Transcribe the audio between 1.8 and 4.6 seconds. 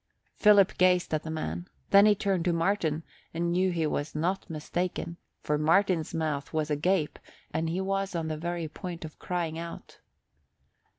then he turned to Martin and knew he was not